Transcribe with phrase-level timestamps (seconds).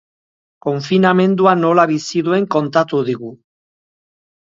[0.65, 3.35] Konfinamendua nola bizi duen kontatu digu.